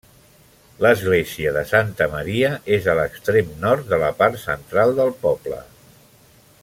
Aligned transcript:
L'església 0.83 1.51
de 1.57 1.61
Santa 1.71 2.07
Maria 2.13 2.49
és 2.79 2.87
a 2.87 2.95
l'extrem 3.01 3.53
nord 3.67 3.93
de 3.93 4.01
la 4.05 4.11
part 4.23 4.43
central 4.47 4.97
del 5.03 5.15
poble. 5.27 5.61